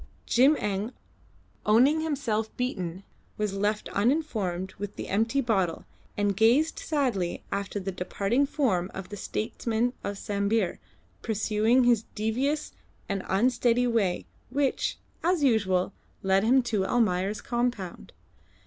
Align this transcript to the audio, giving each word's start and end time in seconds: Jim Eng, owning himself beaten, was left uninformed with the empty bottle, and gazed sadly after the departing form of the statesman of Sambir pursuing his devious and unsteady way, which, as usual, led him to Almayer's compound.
Jim 0.25 0.55
Eng, 0.59 0.93
owning 1.63 2.01
himself 2.01 2.49
beaten, 2.57 3.03
was 3.37 3.53
left 3.53 3.87
uninformed 3.89 4.73
with 4.79 4.95
the 4.95 5.07
empty 5.07 5.41
bottle, 5.41 5.85
and 6.17 6.35
gazed 6.35 6.79
sadly 6.79 7.43
after 7.51 7.79
the 7.79 7.91
departing 7.91 8.47
form 8.47 8.89
of 8.95 9.09
the 9.09 9.15
statesman 9.15 9.93
of 10.03 10.17
Sambir 10.17 10.79
pursuing 11.21 11.83
his 11.83 12.01
devious 12.15 12.71
and 13.07 13.21
unsteady 13.27 13.85
way, 13.85 14.25
which, 14.49 14.97
as 15.23 15.43
usual, 15.43 15.93
led 16.23 16.43
him 16.43 16.63
to 16.63 16.83
Almayer's 16.83 17.39
compound. 17.41 18.11